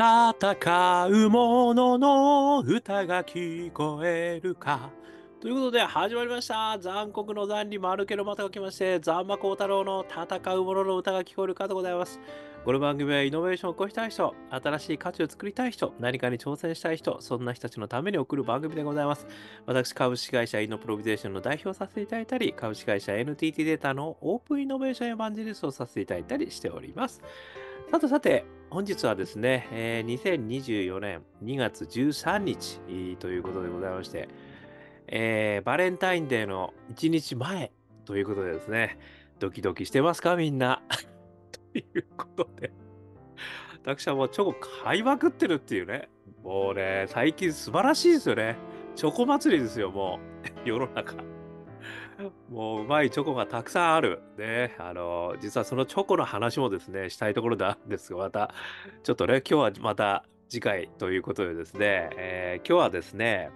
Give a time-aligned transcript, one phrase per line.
[0.00, 4.88] 戦う者の歌が聞こえるか。
[5.42, 6.78] ということで始まりました。
[6.78, 12.18] 残酷の残に丸けの股が来まして、ザンマコウタロウの戦う者の歌が聞こえるかでございます。
[12.64, 19.26] この番組はイノベーションを起こしたい人、新しい価値を作りたい人、何かに挑戦したい人、そんな人たちのために送る番組でございます。
[19.66, 27.20] 私、株式会社イノプロビゼーションの代表をさせていただいたり、株式会社 NTT データのオープンイノベーションエヴァンジリストをさせていただいたりしております。
[27.90, 32.80] さてさて、本日はですね、えー2024年2月13日
[33.18, 34.28] ということでございまして、
[35.08, 37.72] えーバレンタインデーの1日前
[38.04, 38.98] ということでですね、
[39.40, 40.82] ドキドキしてますかみんな？
[41.72, 42.72] ということで、
[43.82, 44.54] 私はもうチョコ
[44.84, 46.08] 買いまくってるっていうね、
[46.44, 48.56] もうね、最近素晴らしいですよね。
[48.94, 50.20] チョコ祭りですよ、も
[50.64, 51.14] う、世の中。
[52.50, 54.20] もううまいチョコがたくさんある。
[54.38, 58.54] ね、あの、実はそのチョコの話もですね、したいところであるんですが、また、
[59.02, 63.50] ちょっとね、今日はまた次回ということでですね、えー今日はですね、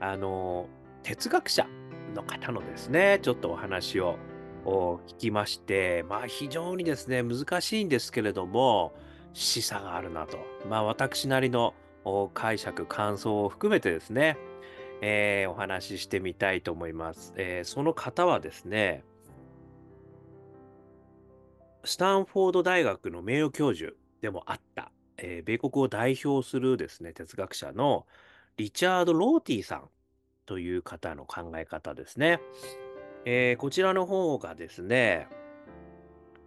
[0.00, 0.68] あの、
[1.02, 1.66] 哲学者
[2.14, 4.18] の方のですね、ちょっとお話を
[4.64, 8.94] 聞きまして、まあ非常にですね、難しいんですけれども、
[9.32, 10.38] 示唆があるなと。
[10.68, 11.74] まあ私なりの
[12.34, 14.36] 解釈、感想を含めてですね、
[15.04, 17.34] えーお話ししてみたいと思います。
[17.36, 19.04] えーその方はですね、
[21.84, 28.06] スタンフォード大学の名誉教授でもあった、えー米国を代表するですね、哲学者の
[28.56, 29.88] リチャード・ローティさん
[30.46, 32.40] という方の考え方ですね。
[33.24, 35.26] えーこちらの方がですね、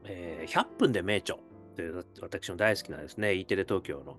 [0.06, 1.38] えー100分で名著
[1.76, 4.17] という私の大好きなですね、E テレ東京の、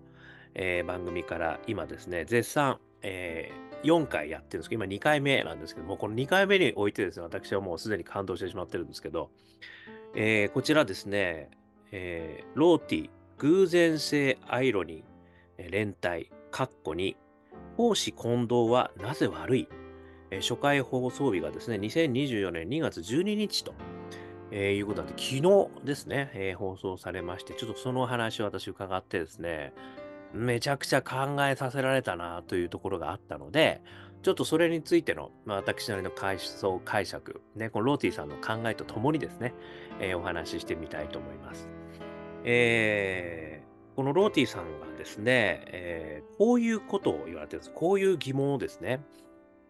[0.54, 3.50] えー番組から今ですね、絶賛、え
[3.86, 9.30] 4回やってるんですけど、今2回目なんですけども、この2回目においてですね、私はもうすでに感動してしまってるんですけど、
[10.14, 11.50] えーこちらですね、
[11.92, 17.16] えーローティ、偶然性アイロニー、連帯、カッコに、
[17.76, 19.68] 公私混同はなぜ悪い、
[20.30, 23.74] えー初回放送日がですね、2024年2月12日と、
[24.50, 29.72] えーいうことなんで、昨日ですね、えー放送されまして、ちょっとその話を私伺ってですね、
[30.36, 33.82] めちゃくちゃ考えさせられたなというところがあったので、
[34.22, 39.54] ちょっとそれについての、まあ、私なりの解想解釈、ね、このローティさんの考えとともにですね、
[40.00, 41.68] えーお話ししてみたいと思います。
[42.44, 43.66] えー
[43.96, 47.72] このローティさんがですね、えーこういうことを言われてるんです。
[47.72, 49.00] こういう疑問をですね、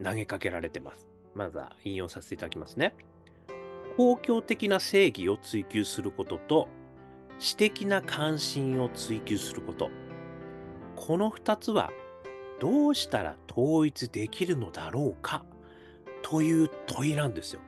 [0.02, 1.06] 投げかけられてます。
[1.34, 2.94] まずは引用させていただきますね。
[3.96, 6.68] 公共的な正義を追求することと、
[7.38, 9.90] 私的な関心を追求すること。
[10.96, 11.92] この二つは
[12.58, 15.44] どうしたら統一できるのだろうか？
[16.22, 17.60] という問いなんですよ。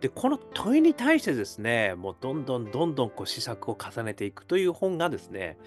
[0.00, 5.58] で、この問いに対してですね、もうどんどんどんどんこう試作を重ねていくという本がですね、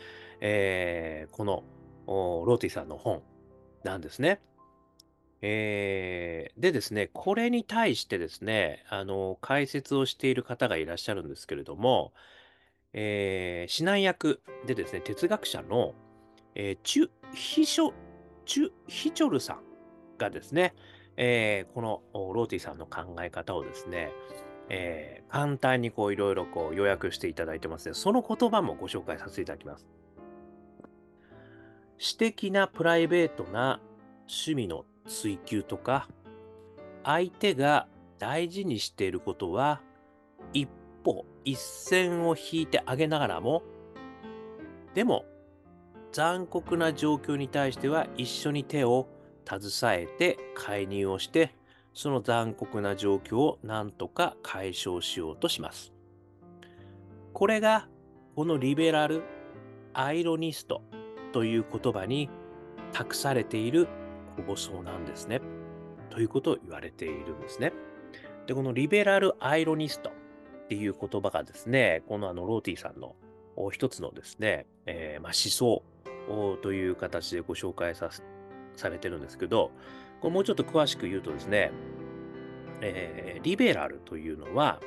[0.41, 1.63] えーこの
[2.07, 3.21] ローティさんの本
[3.83, 4.41] なんですね。
[5.41, 12.11] えーでですね、これに対してですね、あの、解説をしている方がいらっしゃるんですけれども、
[12.91, 15.93] えー指南役でですね、哲学者の、
[16.55, 17.93] えーチュ・ヒショ、
[18.45, 19.59] チュ・ヒチョルさん
[20.17, 20.73] がですね、
[21.17, 24.11] えーこのローティさんの考え方をですね、
[24.69, 27.93] えー簡単にこういろいろこう要約していただいてますね。
[27.93, 29.85] その言葉もご紹介させていただきます。
[31.97, 33.79] 私的なプライベートな
[34.27, 36.07] 趣味の追求とか、
[37.03, 37.87] 相手が
[38.17, 39.81] 大事にしていることは、
[40.53, 40.69] 一
[41.03, 43.63] 歩一線を引いてあげながらも、
[44.93, 45.25] でも、
[46.15, 49.09] 残酷な状況に対しては一緒に手を
[49.45, 51.53] 携えて介入をして、
[51.93, 55.91] その残酷な状況を何とか解消しようとします。
[57.33, 57.89] これが、
[58.33, 59.23] このリベラル、
[59.93, 60.83] アイロニスト
[61.33, 62.29] という言葉に
[62.93, 63.89] 託されている
[64.47, 65.41] 構想なんですね。
[66.09, 67.73] ということを言われているんですね。
[68.47, 73.17] で、このリベラルアイロニストっていう言葉がですね、このあのローティさんの
[73.73, 75.83] 一つのですね、えーま、思想
[76.61, 78.23] という形でご紹介させ
[78.75, 79.71] されてるんですけど、
[80.21, 81.71] これもうちょっと詳しく言うとですね、
[82.81, 84.81] えーリベラルというのは、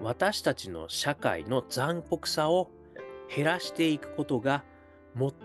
[0.00, 2.70] 私たちの社会の残酷さを
[3.34, 4.64] 減らしていくことが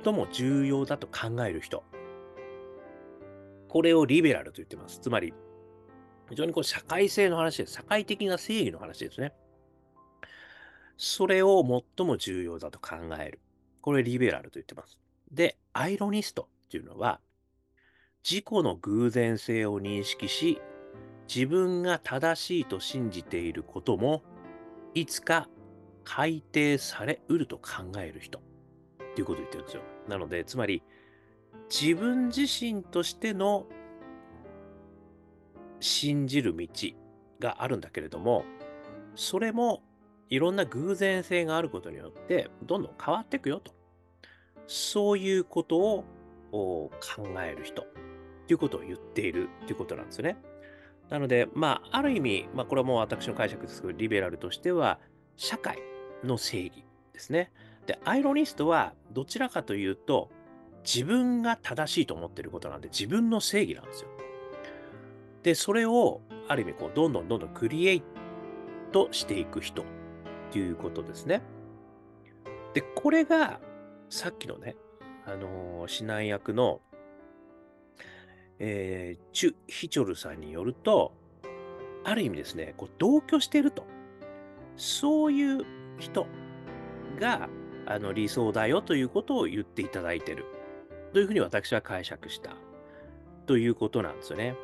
[0.04, 1.84] 最も重要だと考える人。
[3.70, 5.00] これをリベラルと言ってます。
[5.00, 5.34] つまり、
[6.30, 7.74] 非常にこう社会性の話です。
[7.74, 9.34] 社会的な正義の話ですね。
[10.98, 13.40] それを最も重要だと考える。
[13.82, 14.98] これリベラルと言ってます。
[15.36, 17.20] で、アイロニストっていうのは、
[18.24, 20.62] 自己の偶然性を認識し、
[21.28, 24.24] 自分が正しいと信じていることも、
[24.94, 25.50] いつか
[26.06, 28.42] 改定されうると考える人っ
[29.16, 29.84] ていうことを言ってるんですよ。
[30.08, 30.82] なので、つまり、
[31.70, 33.66] 自分自身としての
[35.82, 36.68] 信じる道
[37.40, 38.46] があるんだけれども、
[39.16, 39.84] それも
[40.30, 43.74] いろんな偶然性があることによって、どんどん変わっていくよと。
[44.68, 46.04] そういうことを
[46.52, 46.92] 考
[47.42, 47.86] える人っ
[48.48, 50.38] ていうことを言っているっていうことなんですよね。
[51.10, 55.00] なので、まあ、ある意味、まあ、これはもう私の解釈ですけど、リベラルとしては、
[55.38, 55.78] 社会
[56.24, 56.84] の正義
[57.14, 57.52] ですね。
[57.86, 60.30] で、アイロニストは、どちらかというと、
[60.84, 64.10] 自分が正しいと思っていることなんで、自分の正義なんですよ。
[65.44, 68.04] で、それを、ある意味、こう、どんどんどんどんクリエイ
[68.92, 69.86] トしていく人っ
[70.52, 71.44] ていうことですね。
[72.74, 73.60] で、これが、
[74.10, 74.76] さっきのね、
[75.26, 76.82] あのー、指南役の、
[78.60, 81.14] えー、チュ・ヒチョルさんによると、
[82.04, 83.86] ある意味ですね、こう同居していると。
[84.78, 85.66] そういう
[86.00, 86.28] 人
[87.20, 87.50] が
[87.86, 90.46] あの理想だよということを言っていただいている。
[91.14, 92.56] というふうに私は解釈した。
[93.46, 94.56] ということなんですよね。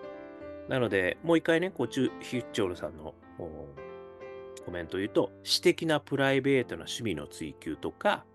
[0.67, 3.15] なので、もう一回ね、こうチュ・ヒチョルさんの
[4.65, 8.25] コメントを言うと、私的なプライベートな趣味の追求とか、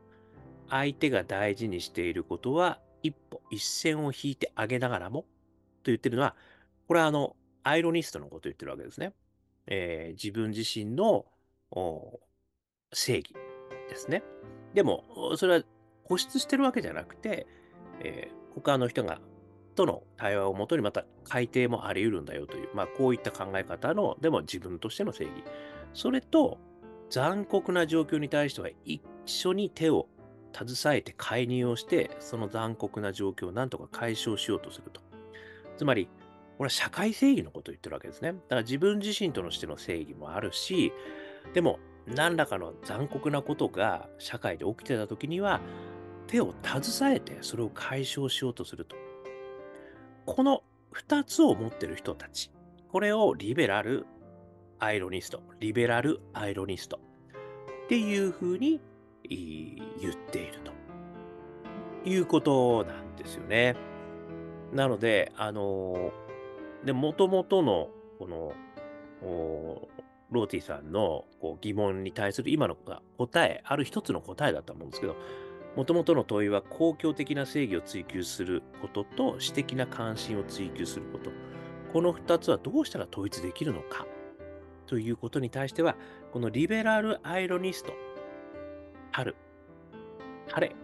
[0.70, 5.26] 相手が大事にしていることは、一歩一線を引いてあげながらも、と
[5.86, 6.34] 言ってるのは、
[6.88, 9.12] これはあの、アイロニストのことを言ってるわけですね。
[9.66, 11.26] えー、自分自身の
[12.92, 13.34] 正義
[13.88, 14.22] ですね。
[14.74, 15.04] でも、
[15.36, 15.62] それは
[16.08, 17.46] 固執してるわけじゃなくて、
[18.00, 19.20] えー、他の人が
[19.74, 25.32] との対話をもとにまた改定もあり得るんだよという、まあ、こういった考え方の、でも自分としての正義。
[25.92, 26.58] それと、
[27.08, 30.08] 残酷な状況に対しては一緒に手を
[30.56, 35.00] 携えて介入をして、その残酷な状況をなんとか解消しようとすると。
[35.76, 36.08] つまり、
[36.56, 38.32] これは社会正義のことを言ってるわけですね。
[38.32, 40.92] だから自分自身としての正義もあるし、
[41.52, 45.60] でも、何らかの残酷なことが社会で起きてた時には、
[46.26, 48.96] 手を携えてそれを解消しようとすると。
[50.24, 50.62] この
[50.94, 52.50] 2つを持ってる人たち、
[52.88, 54.06] これをリベラル
[54.78, 57.00] アイロニスト、リベラルアイロニスト
[57.84, 58.80] っていうふうに
[59.28, 60.72] 言っていると
[62.08, 63.76] いうことなんですよね。
[64.72, 66.12] なので、あの
[66.84, 67.88] で、もともとの、
[68.18, 68.52] この、
[70.30, 72.76] ローティさんのこう疑問に対する今の
[73.16, 75.16] 答え、ある一つの答えだと思うんですけど、
[75.76, 81.30] もともとの問いは公共的な正義を追求することと私的な関心を追求すること。
[81.92, 84.06] この2つはどうしたら統一できるのか
[84.86, 85.96] ということに対しては、
[86.32, 87.92] このリベラルアイロニスト、
[89.16, 89.34] 春、
[90.48, 90.76] 晴れ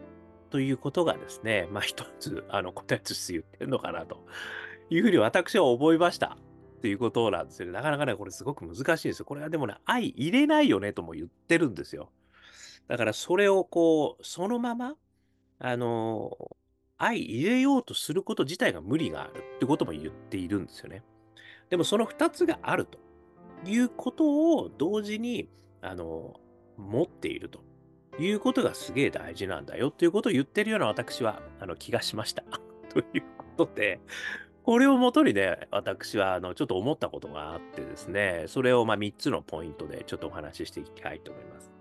[0.49, 4.25] ということがですね、まあ一つあの答えとして言ってるのかなと
[4.89, 6.39] いうふうに私は思いました。
[6.81, 7.73] ということなんですよね。
[7.73, 9.27] なかなかね、これすごく難しいですよ。
[9.27, 12.11] これはでもね、愛入れないよねとも言ってるんですよ。
[12.89, 14.95] だからそれをこう、そのまま、
[15.59, 16.35] あの、
[16.97, 21.03] 愛入れようとすること自体が無理があるってことも言っているんですよね。
[21.69, 22.99] でもその2つがあると
[23.67, 25.51] いうことを同時に、
[25.83, 26.41] あの、
[26.79, 27.61] 持っていると
[28.19, 32.45] いうことがすげえ大事なんだよっていうことを言ってるような私は、あの、気がしました。
[32.91, 33.23] という
[33.57, 34.01] ことで、
[34.65, 41.73] これをもとにね、私はあのちょっと思ったことがあってですね、それをま3つのポイントでちょっとお話ししていきたいと思います。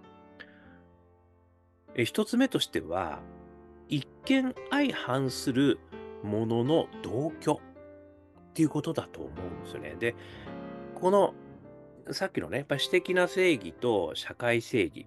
[1.94, 3.20] え1つ目としては、
[3.88, 5.80] 一見相反する
[6.24, 9.96] ものの同居っていうことだと思うんですよね。
[10.00, 10.16] で、
[10.96, 11.36] この
[12.10, 15.06] さっきのね、やっぱ私的な正義と社会正義。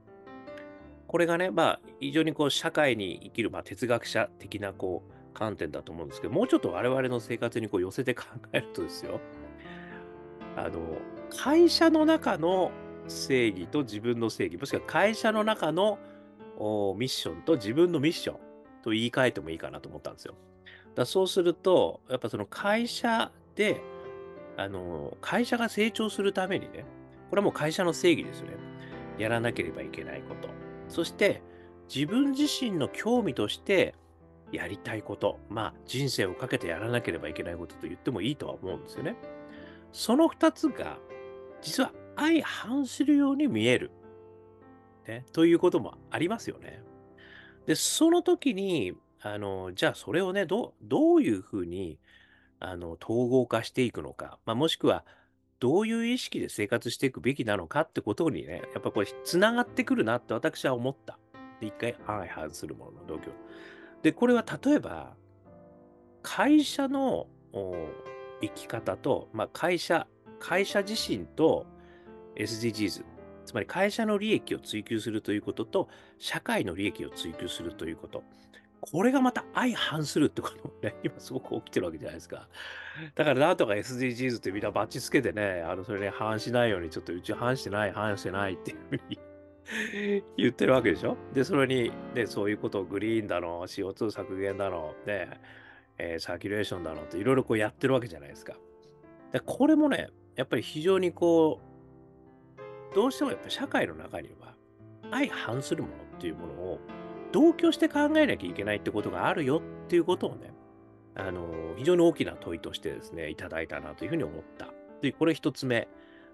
[1.14, 9.20] これがね、まあ、非常にこう社会に生きる、まあ、哲学者的なこう観点だと思うんですけど、もうちょっと我々の生活にこう寄せて考えるとですよ、
[10.56, 10.80] あの、
[11.30, 12.72] 会社の中の
[13.06, 16.00] 正義と自分の正義、もしくは会社の中の
[16.58, 18.36] ミッションと自分のミッション
[18.82, 20.34] と言い換えてもいいかなと思ったんですよ。
[20.96, 23.80] だそうすると、やっぱその会社で、
[24.56, 26.84] あの、会社が成長するためにね、
[27.30, 28.54] これはもう会社の正義ですよね。
[29.16, 30.63] やらなければいけないこと。
[30.94, 31.42] そして、
[31.92, 33.96] 自分自身の興味として
[34.52, 39.16] やりたいこと、まあ人生をかけてやらなければいけないことと言ってもいいとは思うんですよね。
[39.90, 40.98] その2つが
[41.62, 43.90] 実は相反するように見える。
[45.08, 46.80] ね、ということもありますよね。
[47.66, 51.98] で、その時に、あの、じゃあそれをね、どどういうふうに
[52.60, 55.04] あの統合化していくのか、まあ、もしくは
[55.64, 61.18] どういう意識で生活していくべきなのかってことにね、やっぱこれつながってくるなって私は思った。
[61.62, 63.32] 一回相反するものの同居。
[64.02, 65.14] で、これは例えば、
[66.22, 67.28] 会社の
[68.42, 70.06] 生き方と、まあ、会社、
[70.38, 71.64] 会社自身と
[72.36, 73.02] SDGs、
[73.46, 78.22] つまり会社の利益を追求するということと、社会の利益を追求するということ。
[78.90, 82.48] これがまた相反するってこともね、 今すごく起きてるわけじゃないですか。
[83.14, 89.18] だからなんとか SDGs ってみんなバッチつけてね、あの、それに反しないように、ちょっとうち反してない、反してないっていうふうに
[90.36, 95.40] 言ってるわけでしょで、それに、ね、そういうことをグリーンだの、CO2 削減だの、ね、
[95.96, 98.54] えー、サーキュレーションだのっていろいろこうやってるわけじゃないですか。
[99.32, 101.58] で、これもね、やっぱり非常にこ
[102.92, 104.54] う、どうしてもやっぱ社会の中には
[105.10, 106.80] 相反するものっていうものを
[107.34, 110.54] 同居して考えなきゃいけないってことがあるよっていうことをね、
[111.16, 114.68] あの、非常に大きな問いとしてですね、いただいたなというふうに思った。
[115.02, 115.88] で、これ一つ目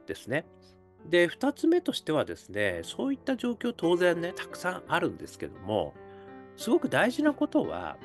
[0.06, 0.44] ですね。
[1.06, 5.94] で、二つ目としてはですね、そういった状況当然ね、たくさんあるんですけども、
[6.58, 7.96] すごく大事なことは、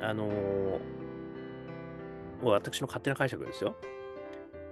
[0.00, 0.30] あの
[2.42, 3.76] 私の勝手な解釈ですよ。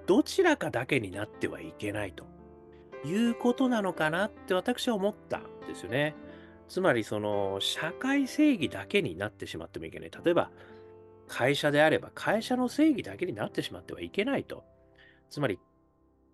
[0.06, 2.24] どちらかだけになってはいけないと
[3.04, 6.14] いうことなのかなって私は思ったんですよね。
[6.72, 10.10] つまりその社会正義だけになってしまってもいけない。
[10.24, 10.50] 例えば
[11.28, 14.64] 会社であれば会社の正義だけになってしまってはいけないと。
[15.28, 15.58] つまり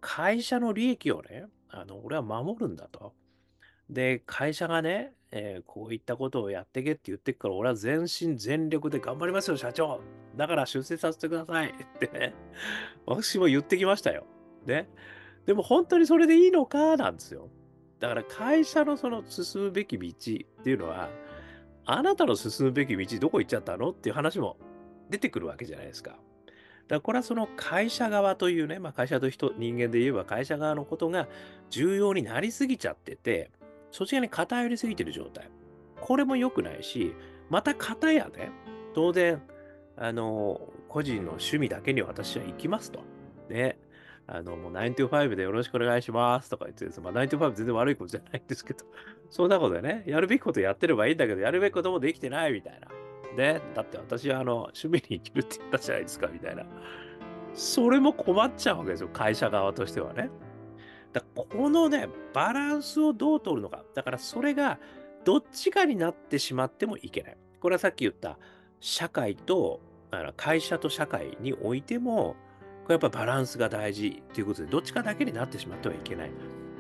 [0.01, 3.15] 会社の利益をね、あの俺は守るんだと。
[3.91, 10.01] で、会社がね、えー、こういったことをやってけって言ってくから、俺は全身全力で頑張りますよ、社長。
[10.37, 11.71] だから出世させてください。
[11.71, 12.33] ってね、
[13.07, 14.25] 私も言ってきましたよ。
[14.67, 14.89] ね。
[15.47, 17.49] でも本当にそれでいいのかなんですよ。
[18.01, 20.15] だから会社のその進むべき道っ
[20.63, 21.09] ていうのは、
[21.85, 24.57] あなたの進むべき道どこ行っちゃったのっていう話も
[25.11, 26.11] 出てくるわけじゃないですか。
[26.11, 26.21] だか
[26.89, 31.29] らこれはその会社側というね、まあ、会社と人人間で言えば会社側のことが
[31.71, 33.51] 重要になりすぎちゃってて、
[33.91, 35.51] そちらに偏りすぎてる状態。
[36.01, 37.15] これも良くないし、
[37.51, 38.51] また方やね、
[38.95, 39.43] 当然、
[39.97, 43.01] あの、個人の趣味だけに私は行きますと。
[43.49, 43.79] ね。
[44.31, 48.85] あの、もう9 to 5でよろしくお願いしますとか言ってですまあ9 to 5全然悪いことじゃないんですけど、
[49.31, 52.89] そんなことでね、やるべきことやってればいいんだけど、やるべきこともできてないみたいな。
[53.37, 53.63] ね。
[53.75, 56.67] だって私はあの、趣味に生きるって言ったじゃないですか、みたいな。
[57.55, 60.31] それも困っちゃうわけですよ、会社側としてはね。
[61.13, 63.83] だこのね、バランスをどう取るのか。
[63.95, 64.79] だからそれが
[65.25, 67.37] どっちかになってしまってもいけない。
[67.61, 68.39] これはさっき言った
[68.81, 69.81] 社会と、
[70.37, 72.37] 会社と社会においても、
[72.89, 76.31] これやっぱバランスが大事ということで、どっちかだけになってしまってはいけない。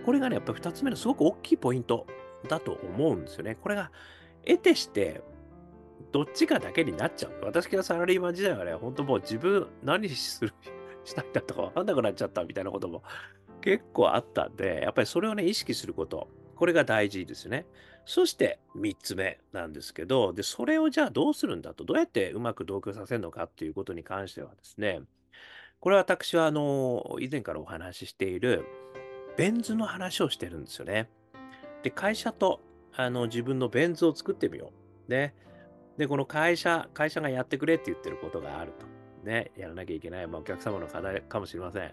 [0.06, 2.06] これがね、やっぱ2つ目のすごく大きいポイント
[2.48, 3.56] だと思うんですよね。
[3.56, 3.92] これが
[4.46, 5.20] 得てして、
[6.10, 7.32] どっちかだけになっちゃう。
[7.44, 10.54] 私がサラリーマン時代はね、本当もう自分何する、
[11.04, 13.02] したいんだとか分かんなくなっちゃったみたいなことも
[13.60, 16.28] 結構あったんで、やっぱりそれをね、意識すること。
[16.56, 17.66] これが大事ですね。
[18.06, 25.02] そして3つ目なんですけど、で、それをじゃあどうするんだと、どうやってうまく同居させるのかっていうことに関してはですね、
[25.80, 28.64] これは私はあの、以前からお話ししている、
[29.36, 31.08] ベン図の話をしてるんですよね。
[31.82, 32.60] で、会社と
[32.92, 34.72] あの自分のベン図を作ってみよ
[35.08, 35.10] う。
[35.10, 35.34] ね。
[35.96, 38.86] で、この会社、会社がやってくれって言ってることがあると。
[39.24, 39.52] ね。
[39.56, 41.92] やらなきゃいけない、まあ、お客様の課題かもしれません。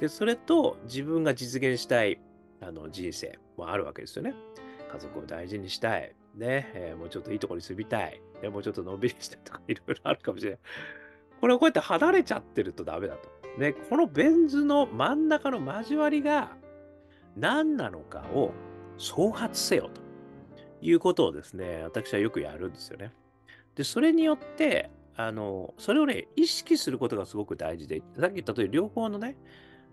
[0.00, 2.20] で、それと自分が実現したい
[2.60, 4.34] あの人生もあるわけですよね。
[4.92, 6.14] 家族を大事にしたい。
[6.34, 8.20] ね、えー、もうちょっといいところに住みたい。
[8.50, 10.60] もうちょっとのんびりしたいとかいろいろあるかもしれない。
[11.40, 13.28] これをこうやって離れちゃってるとダメだと。
[13.58, 16.56] ね、このベン図の真ん中の交わりが
[17.36, 18.52] 何なのかを
[18.96, 20.00] 創発せよと
[20.80, 23.12] いうことをですね、私はよくやるんですよね。
[23.74, 29.36] で、それによって、あの、それをね、意識することがすごく大事で、さっき言った通り、両方のね、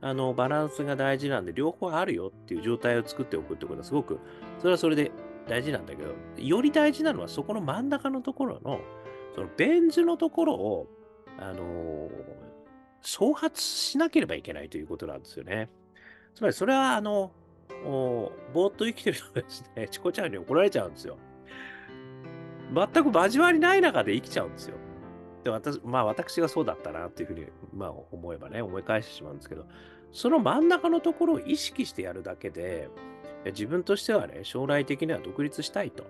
[0.01, 4.19] あの、バランスが大事なんで、両方あるよっていう状態を作っておくってことはすごく、
[4.59, 5.11] それはそれで
[5.47, 8.79] 大事なんだけど、より大事なのはそこの真ん中のところの、
[9.35, 10.87] そのベン図のところを、
[11.39, 12.09] あのー、
[13.01, 15.69] 創発しなければいけないということなんですよね。
[16.35, 17.31] つまりそれは、あの、
[17.83, 21.17] ぼーっと生きてるとですね、チコちゃんに怒られちゃうんですよ。
[22.73, 24.77] 全く交わりない中で生きちゃうんですよ。
[25.43, 29.65] で、私、まあ私がそうだったなっていうふうに、まあ思えばね、思い返してしまうんですけど、
[30.11, 32.89] その真ん中のところを意識してやるだけで、
[33.45, 36.05] 自分としてはね、将来的には独立したいと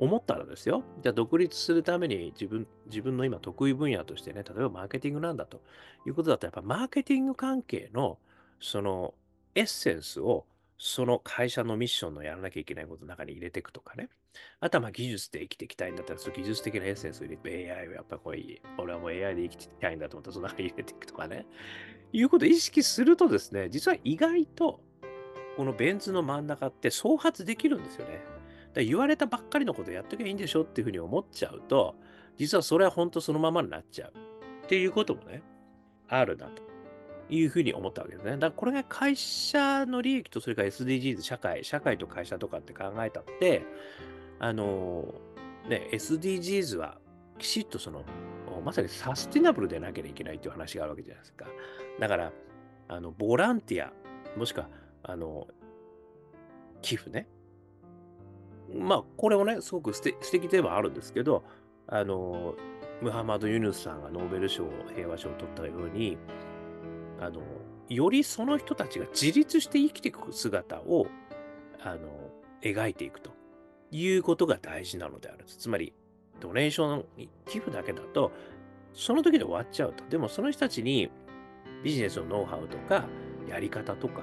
[0.00, 5.60] 思ったらですよ、じゃあ独立するために自分、自分の今得意分野としてね、例えばマーケティングなんだと
[6.06, 8.18] いうことだと、やっぱマーケティング関係の
[8.60, 9.12] その
[9.54, 10.46] エッセンスを
[10.78, 14.08] その会社のミッションのやらなきゃいけないことの中に入れていくとかね。
[14.60, 21.44] あとはまあ技術で生きていきたいんだったら、その技術的なエッセンスを入れて、AI をやっぱこれ、俺はもう AI で生きていきたいんだと思ったら、その中に入れていくとかね。
[22.12, 24.80] いうことを意識するとですね、実は意外と、
[25.58, 28.39] このベンツの真ん中って創発できるんですよね。
[28.74, 31.96] だ言われたばっかりのことやっときゃいいんでしょっていうふうに思っちゃうと、
[32.36, 34.12] 実はそれは本当そのままになっちゃう
[34.64, 35.42] っていうこともね、
[36.08, 36.70] あるなと。
[37.30, 38.32] いうふうに思ったわけですね。
[38.32, 43.62] だからこれが会社の利益とそれから SDGs、社会、社会と会社とかって考えたって、
[44.40, 45.14] あの、
[45.68, 46.98] ね、SDGs は
[47.38, 48.04] きちっとその、
[48.64, 51.46] まさにサスティナブルでなければいけないという話があるわけじゃないですか。
[52.00, 52.32] だから、
[52.88, 53.92] あの、ボランティア、
[54.36, 54.68] もしくは、
[55.04, 55.46] あの、
[56.82, 57.28] 寄付ね。
[58.74, 61.44] まあ、これもね、すごく素敵ではあるんですけど、
[61.86, 62.54] あの、
[63.02, 66.18] ムハマド・ユヌスさんがノーベル賞、平和賞を取ったように、
[67.20, 67.42] あの、
[67.88, 71.06] よりその人たちが自立して生きていく姿を、
[71.82, 72.30] あの、
[72.62, 73.30] 描いていくと
[73.90, 75.44] いうことが大事なのである。
[75.46, 75.92] つまり、
[76.40, 77.04] ドネーション、
[77.46, 78.32] 寄付だけだと、
[78.92, 80.04] その時で終わっちゃうと。
[80.08, 81.10] でもその人たちに
[81.82, 83.06] ビジネスのノウハウとか、
[83.48, 84.22] やり方とか、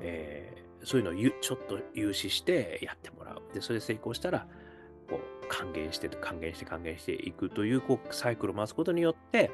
[0.00, 3.23] えー、そういうのをちょっと融資してやってもらう。
[3.54, 4.46] で、それで成功したら、
[5.08, 9.50] こう、還元して、還元して、還元していくという、こう、サイクルを回すことによって、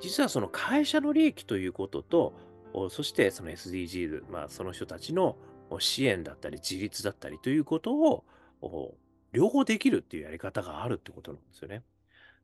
[0.00, 2.34] 実はその会社の利益ということと、
[2.90, 5.36] そしてその SDGs、まあ、その人たちの
[5.78, 8.24] 支援だったり自立だったりということを
[9.32, 11.82] 両方できるっていうやり方があるってことなんですよね。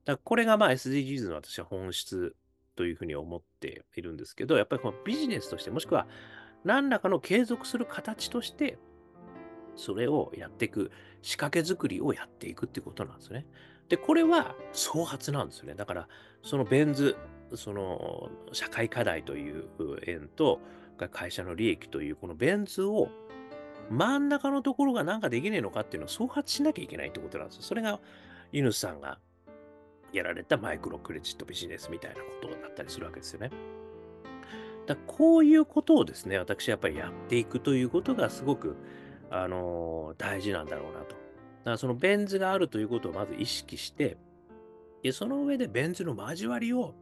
[0.05, 2.37] だからこれがまあ SDGs の私は本質
[2.77, 6.07] というふうに思っているんですけど、やっぱりこのビジネスとして、もしくは
[6.65, 8.79] 何らかの継続する形として、
[9.77, 10.91] それをやっていく、
[11.23, 13.47] 仕掛け作りをやっていくってことなんですね。
[13.89, 15.75] で、これは創発なんですよね。
[15.75, 16.09] だから、
[16.43, 17.17] そのベン図、
[17.55, 19.69] その社会課題という
[20.07, 20.61] 円と、
[21.11, 23.09] 会社の利益というこのベン図を
[23.91, 27.62] 真ん中のところが何かできねえのかっていうのを創発しなきゃいけないってことなんですよ。
[27.62, 28.00] それが、
[28.53, 29.19] ユヌスさんが
[30.12, 33.50] やられたマイクロクレジットビジネスみたいなことだったりするわけですよね。
[34.87, 38.77] だこういうことをですね、私はやっぱりやっていくということがすごく、
[39.31, 41.11] あの、大事なんだろうなと。
[41.11, 44.17] だからそのベン図があるということをまず意識して、
[45.03, 46.95] でその上でベン図の交わりを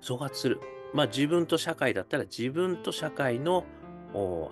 [0.00, 0.60] 創発する。
[0.92, 3.64] まあ自分と社会だったら自分と社会の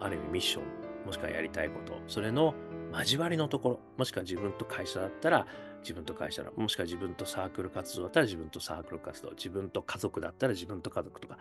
[0.01, 0.65] ある意味ミッション、
[1.05, 2.55] もしくはやりたいこと、それの
[2.93, 5.47] 交わりのところ、もしくは自分と会社だったら
[5.83, 11.39] 自分と会社の、もしくは自分とサークル活動だったら自分とサークル活動、自分と家族だったら自分と家族とか、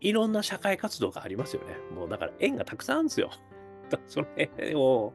[0.00, 1.76] いろんな社会活動がありますよね。
[1.94, 3.30] もうだから縁がたくさんあるんですよ。
[4.06, 5.12] それを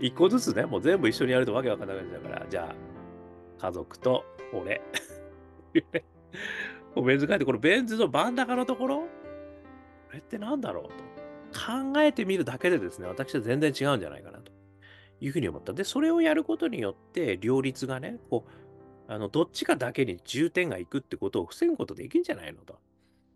[0.00, 2.74] 一個ずつね、もう全部一緒にやるとわけわかんなくなっちゃうから、じゃ
[3.58, 4.80] あ、家族と俺。
[6.94, 9.06] もうベン図書いて、このベン図の真ん中のところ、こ
[10.12, 10.90] れって何だろうと
[11.58, 14.52] 考えてみるだけでですね、私は全然違うんじゃないかなと
[15.20, 15.72] いうふうに思った。
[15.72, 22.78] で、それをやることによって、両立がね、こう、あの、どっちかだけに重点がいくってことを防ぐことできんじゃないのと。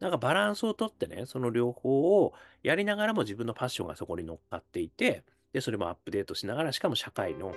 [0.03, 2.35] なんかバランスをとってね、その両方を
[2.65, 7.55] やりながらも自分のパッションがそこに乗っかっていて、で、それもアップデートしながら、しかも社会の、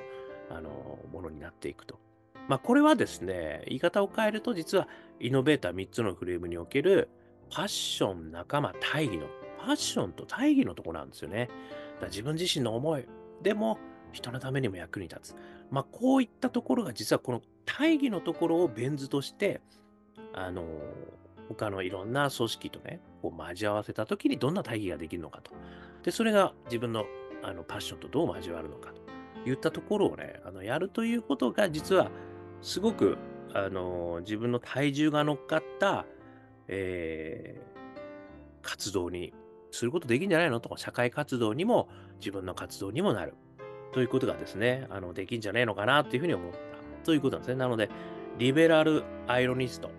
[0.52, 2.00] あの、ものになっていくと。
[2.48, 4.88] まあ、これはですね、言い方を変えると、実は
[5.20, 7.10] イノベーター3つのフレームにおける、
[7.50, 9.26] パッション、仲間、大義の、
[9.58, 11.50] パッションと大義のとこなんですよね。
[12.00, 13.08] だ自分自身の思い、
[13.42, 13.80] でも、
[14.12, 15.36] 人のためにも役に立つ。
[15.72, 19.62] まあ、こういったところが実はこの大義のところをベン図として、
[20.32, 20.64] あの、
[21.50, 25.52] 他のいろんな組織とね、こう交わせたときにどんな大義ができるのかと。
[26.04, 27.06] で、それが自分の
[27.44, 28.92] あのパッションとどう交わるのか
[29.44, 32.10] といったところをね、あのやるということが実は
[32.62, 33.18] すごく
[33.54, 36.06] あの自分の体重が乗っかった、
[36.68, 39.34] えー、活動に
[39.70, 41.88] することできるんじゃないのと社会活動にも
[42.20, 43.36] 自分の活動にもなる。
[43.94, 46.58] ということがですね、あのできんじゃねえのかなというふうに思った
[47.06, 47.56] ということなんですね。
[47.56, 47.90] なので、
[48.38, 49.90] リベラルアイロニスト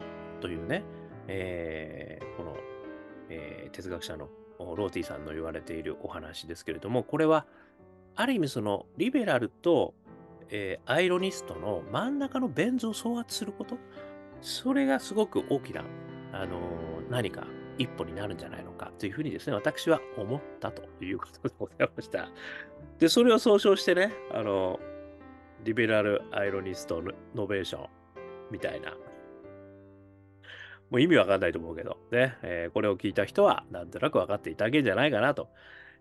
[0.42, 0.84] というね、
[1.28, 2.56] えー、この、
[3.28, 7.46] えー、哲学者のローティさんの言われているお話ですけれども、これは
[8.14, 9.94] ある意味そのリベラルと、
[10.50, 13.76] えー、アイロニストの真ん中のベン図を総圧すること、
[14.40, 15.84] それがすごく大きな、
[16.32, 17.46] あのー、何か
[17.78, 22.30] 一歩になるんじゃないのかというふうにですね、私は思ったということでございました。
[22.98, 24.80] で、それを総称してね、あの、
[25.64, 27.02] リベラルアイロニスト
[27.34, 27.88] ノベーション
[28.50, 28.96] みたいな。
[30.90, 35.48] もう意味わかんないと思うけど、ね、えー、これを聞いた人はなんとなく分かっていただけるんじゃないかなと。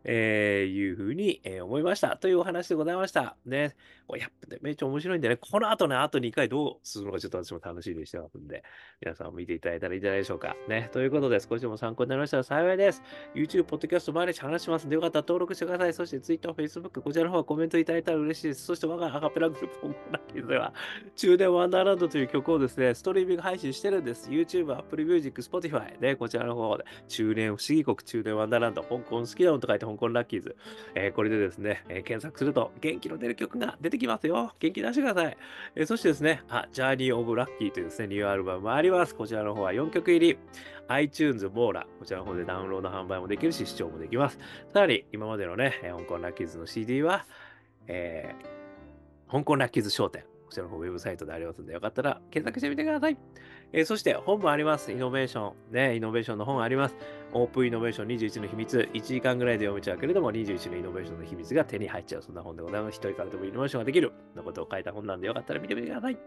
[0.05, 2.15] えー、いうふうに、えー、思いました。
[2.17, 3.35] というお話でございました。
[3.45, 3.75] ね。
[4.17, 8.63] やっぱめっちゃ面白いんでね、この後ね、あと2回どうするのかちょっと私も楽しみにしてますんで、
[9.01, 10.55] 皆さんも見ていただいたらいいんじゃないでしょうか。
[10.69, 10.89] ね。
[10.93, 13.01] ということで、少しでも参考になりましたら幸いです。
[13.33, 15.93] YouTube、ポッドキャスト毎日話しますんで、よかったら登録してください。
[15.93, 18.63] そして Twitter、Facebook、こちらの方はコメントいただいたら嬉しいです。
[18.65, 20.73] そして我がアカペラグループ、本ラッキーでは、
[21.15, 24.29] 中電ワンダーランドという曲をですね、ストリーミング配信してるんです。
[24.29, 30.55] YouTube、Apple Music、Spotify で、こちらの方で、中年不思議国、中年ワンダーランド、香港好きなのと書いて香港ラッキーズ。
[30.93, 34.53] えー、これでですね、えー、検索すると元気の出る曲が出てきますよ。
[34.59, 35.37] 元気出してください。
[35.75, 39.15] えー、そしてですね、あ、ジャーニー・オブ・ラッキーというですね、ニューアルバムもあります。
[39.15, 40.37] こちらの方は4曲入り。
[40.87, 44.37] iTunes、モーラ、こちらの方でダウンロード販売もできるし、視聴もできます。
[44.71, 47.25] さらに、今までのね、香港ラッキーズの CD は、
[47.87, 48.35] え
[49.31, 50.23] 香港ラッキーズ商店。
[50.45, 53.17] こちらの方ウェブサイトでありますので、よかったら検索してみてください。
[53.77, 54.93] えーそして本もあります。
[54.93, 55.73] イノベーション。
[55.73, 56.95] ね、イノベーションの本あります。
[57.33, 58.89] オープンイノベーション21の秘密。
[58.93, 62.21] 1時間ぐらいで読めちゃうけれども、21のイノベーションの秘密が手に入っちゃう。
[62.21, 62.95] そんな本でございます。
[62.95, 64.13] 一人からでもイノベーションができる。
[64.33, 66.17] のことを書いた本なんで、よかったら見てみてください。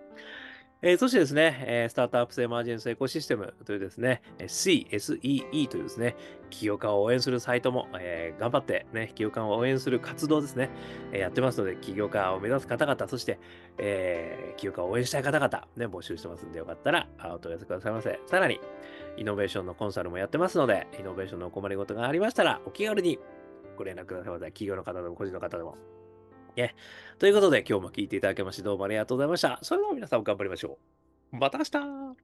[0.81, 6.14] えーそしてですね、えースタートアップスエマージェンスエコシステムというですね、CSEE というですね、
[6.51, 10.71] 起業家を応援するサイトも、えー頑張ってね、起業家を応援する活動ですね、
[11.12, 13.41] えやってますので、起業家を目指す方々、そして、
[13.79, 18.21] えー起業家を応援したい方々、ね、募集してますんで、よかったらお問い合わせくださいませ。
[18.27, 18.61] さらに、
[19.17, 23.19] イノベーションのコンサルもやってますので、イノベーションのお困りごとがありましたら、お気軽に
[23.77, 24.45] ご連絡くださいませ。
[24.47, 25.98] 企業の方でも個人の方でも。
[26.59, 26.75] ね。
[27.18, 29.59] ということで、今日も聞いていただきまして、どうもありがとうございました。
[29.62, 30.79] それでは皆さん頑張りましょ
[31.33, 31.37] う。
[31.37, 32.16] また明日